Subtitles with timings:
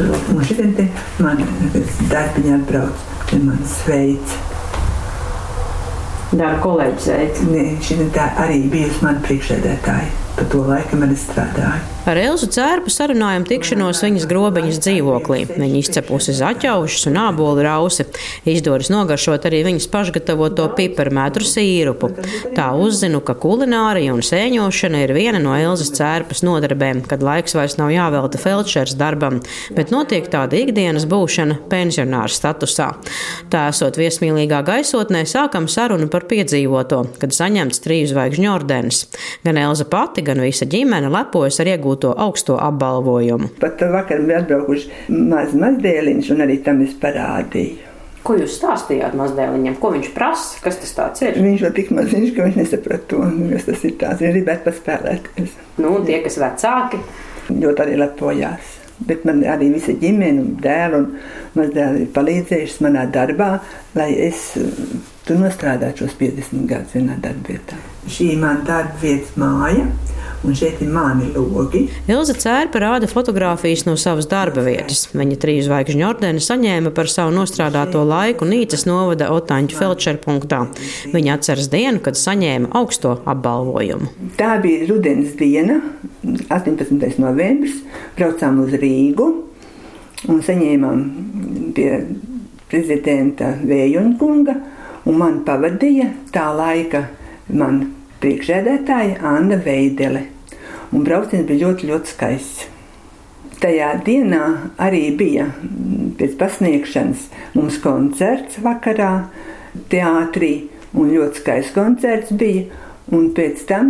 [0.00, 0.86] Un šodien te
[1.20, 1.42] man
[2.08, 4.36] darbiņā atbrauc, te man sveic.
[6.30, 7.44] Darba kolēģis sveic.
[7.50, 10.29] Nē, šī tā arī bijusi man priekšēdētāja.
[10.40, 11.82] Pa to laiku man strādāja.
[12.08, 15.42] Ar Elzu Cērpu sarunājam tikšanos viņas grobiņas dzīvoklī.
[15.50, 18.06] Viņa izcepusi zaķaušas un ābolu rausi.
[18.48, 22.08] Izdodas nogaršot arī viņas pašgatavoto piparmētru sīrupu.
[22.56, 27.76] Tā uzzinu, ka kulinārija un sēņošana ir viena no Elzas Cērpas nodarbēm, kad laiks vairs
[27.76, 29.42] nav jāvelta feldšers darbam,
[29.76, 32.88] bet notiek tāda ikdienas būšana pensionāra statusā.
[33.52, 39.04] Tā esot viesmīlīgā gaisotnē, sākam sarunu par piedzīvoto, kad saņemts trīs zvaigžņu ordenis.
[39.44, 43.52] Gan Elza pati, gan visa ģimene lepojas ar iegūto augsto apbalvojumu.
[43.60, 47.90] Pat vakar bija atbraukuši maz mazdēliņš, un arī tam es parādīju.
[48.20, 49.78] Ko jūs stāstījāt mazdēliņam?
[49.80, 50.58] Ko viņš prasa?
[50.60, 51.38] Kas tas ir?
[51.40, 53.20] Viņš vēl tik maziņš, ka viņš nesaprata to,
[53.54, 53.94] kas tas ir.
[54.00, 54.20] Tāds.
[54.20, 55.54] Viņš gribētu paspēlēties.
[55.80, 57.00] Nu, tie, kas vecāki,
[57.54, 58.74] ļoti arī lepojās.
[59.08, 61.06] Bet man arī visa ģimene un dēls un
[61.56, 63.54] mazdēli ir palīdzējuši manā darbā,
[63.96, 64.50] lai es
[65.24, 67.80] tur nostrādātu šos 50 gadus vienā darbvietā.
[68.10, 69.86] Šī ir mana darba vietas māja
[70.44, 71.82] un šeit ir mani logi.
[72.08, 75.04] Ilza Cērpa rāda fotogrāfijas no savas darba vietas.
[75.12, 80.62] Viņa trīs zvaigžņu ordeni saņēma par savu nostrādāto laiku Nīcas novada Otāņu Felčera punktā.
[81.12, 84.10] Viņa atceras dienu, kad saņēma augsto apbalvojumu.
[84.40, 85.80] Tā bija rudens diena,
[86.24, 87.20] 18.
[87.20, 87.82] novembris.
[88.16, 89.28] Braucām uz Rīgu
[90.28, 91.06] un saņēmām
[91.76, 91.88] pie
[92.70, 94.58] prezidenta Vējuņkunga,
[95.10, 97.08] un man pavadīja tā laika
[97.50, 97.80] man
[98.20, 100.26] priekšsēdētāja Anna Veidele.
[100.90, 102.68] Un brauciens bija ļoti, ļoti skaists.
[103.60, 104.44] Tajā dienā
[104.80, 105.50] arī bija
[106.18, 109.28] pēc pasniegšanas mums koncerts vakarā,
[109.92, 110.54] teātrī,
[110.96, 112.68] un ļoti skaists koncerts bija.
[113.10, 113.88] Un pēc tam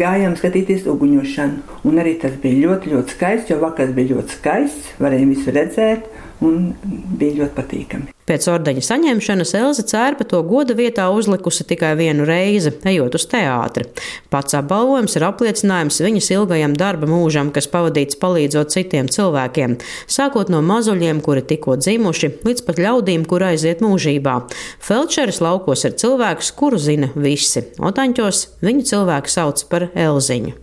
[0.00, 1.80] gājām skatīties uguņošanu.
[1.84, 6.06] Un arī tas bija ļoti, ļoti skaisti, jo vakars bija ļoti skaists, varējām visu redzēt
[6.44, 6.70] un
[7.16, 8.12] bija ļoti patīkami.
[8.26, 13.86] Pēc ordeņa saņemšanas Elza Cērpa to goda vietā uzlikusi tikai vienu reizi, ejot uz teātri.
[14.34, 19.78] Pats apbalvojums ir apliecinājums viņas ilgajam darba mūžam, kas pavadīts palīdzot citiem cilvēkiem,
[20.10, 24.36] sākot no mazuļiem, kuri tikko dzimuši, līdz pat ļaudīm, kur aiziet mūžībā.
[24.82, 27.62] Felčeris laukos ir cilvēks, kuru zina visi.
[27.78, 30.58] Otaņķos viņu cilvēku sauc par Elziņu.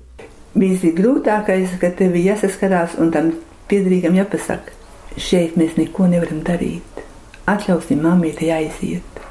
[0.53, 3.31] Bija grūtākais, ka tev jāsaskarās un tam
[3.71, 4.82] piedrīgam jāpasaka.
[5.17, 6.93] Šeit mēs neko nevaram darīt
[7.49, 9.23] atļausim mammītei aiziet.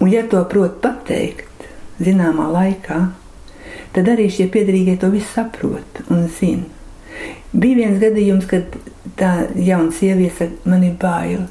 [0.00, 1.66] Un, ja to prot pateikt
[2.02, 3.00] zināmā laikā,
[3.94, 6.66] tad arī šie piedarīgie to visu saprot un zina.
[7.52, 8.78] Bija viens gadījums, kad
[9.20, 11.44] tā jauna sieviete man ir bail,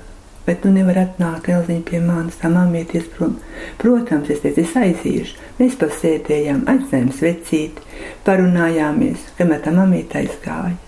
[0.48, 3.38] bet tu nevari atnākt Elziņa pie manis, tā mammieties prom.
[3.80, 5.50] Protams, es teicu, es aiziešu.
[5.62, 7.90] Mēs pasēdējām, aizsējām svecīti,
[8.26, 10.80] parunājāmies, kamēr tā mammīte aizgāja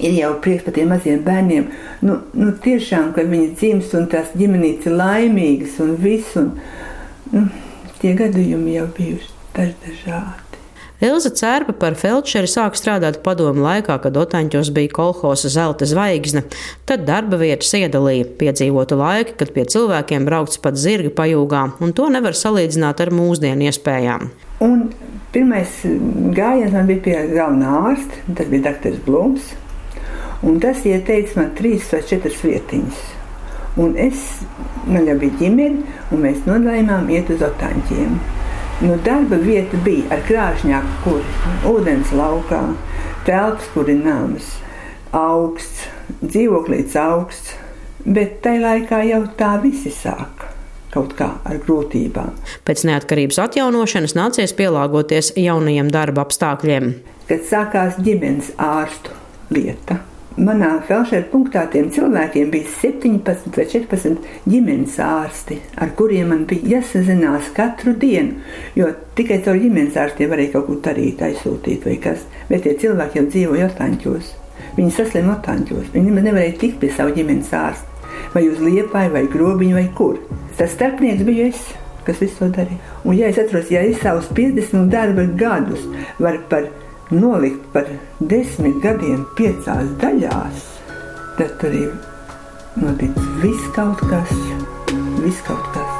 [0.00, 1.68] ir jau prieks par tiem maziem bērniem.
[2.06, 6.36] Nu, nu, tiešām, ka viņi dzimst un tās ģimenītes ir laimīgas un viss.
[6.40, 6.54] Un,
[7.34, 7.46] nu,
[8.00, 10.44] tie gadījumi jau bijuši dažādi.
[11.04, 16.44] Ilza Cērpa par felčeri sāk strādāt padomu laikā, kad Otaņķos bija kolhosa zelta zvaigzne.
[16.88, 22.06] Tad darba vietas iedalīja piedzīvotu laiku, kad pie cilvēkiem braukts pat zirga pajūgā, un to
[22.14, 24.30] nevar salīdzināt ar mūsdienu iespējām.
[24.64, 24.86] Un
[25.34, 25.82] pirmais
[26.38, 28.96] gājiens man bija pie galvenā ārsta, tas bija dr.
[29.04, 29.52] Blūms.
[30.42, 33.04] Un tas ieteica man trīs vai četras vietiņas.
[33.80, 34.22] Un es,
[34.86, 35.82] man jau bija ģimene,
[36.14, 38.18] un mēs nolēmām iet uz otāņķiem.
[38.84, 41.34] Nu, darba vieta bija ar krāšņāku kuri,
[41.70, 42.62] ūdens laukā,
[43.26, 44.48] telpas kurināmas,
[45.14, 45.86] augsts,
[46.22, 47.54] dzīvoklīts augsts,
[48.04, 50.50] bet tajā laikā jau tā visi sāka
[50.94, 52.34] kaut kā ar grūtībām.
[52.66, 56.92] Pēc neatkarības atjaunošanas nācies pielāgoties jaunajiem darba apstākļiem.
[57.26, 59.14] Kad sākās ģimenes ārstu
[59.54, 59.98] lieta,
[60.34, 66.72] Manā felšera punktā tiem cilvēkiem bija 17 vai 14 ģimenes ārsti, ar kuriem man bija
[66.72, 68.40] jāsazinās katru dienu.
[68.74, 72.26] Jo tikai caur ģimenes ārstiem varēja kaut ko darīt, aizsūtīt vai kas.
[72.50, 74.34] Bet tie cilvēki jau dzīvoja otāņķos.
[74.74, 75.94] Viņi saslima otāņķos.
[75.94, 78.10] Viņi nevarēja tikt pie savu ģimenes ārsta.
[78.34, 80.18] Vai uz liepai, vai grobiņu, vai kur.
[80.58, 81.62] Tas starpnieks bija es
[82.04, 82.80] kas visu to darīja.
[83.04, 85.86] Un, ja es atceros, ja es savus 50 darba gadus
[86.18, 86.66] varu par
[87.14, 87.86] nolikt par
[88.20, 90.66] desmit gadiem piecās daļās,
[91.38, 91.92] tad tur ir
[92.80, 94.34] noticis viss kaut kas,
[95.22, 95.92] viss kaut kas.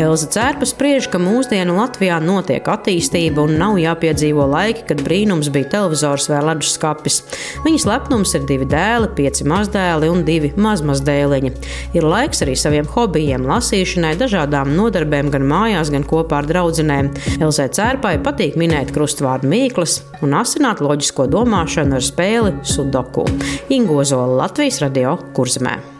[0.00, 5.68] Elza Cērpa spriež, ka mūsdienu Latvijā notiek attīstība un nav jāpiedzīvo laiki, kad brīnums bija
[5.74, 7.18] televizors vai leduskapis.
[7.66, 11.52] Viņas lepnums ir divi dēli, pieci mazdēli un divi mazmazdēliņi.
[11.98, 17.12] Ir laiks arī saviem hobijiem, lasīšanai, dažādām nodarbēm gan mājās, gan kopā ar draudzenēm.
[17.36, 23.28] Elzai Cērpai patīk minēt krustvārdu mīklas un asināt loģisko domāšanu ar spēli Sudoku.
[23.68, 25.99] Ingozola Latvijas radio kurzemē.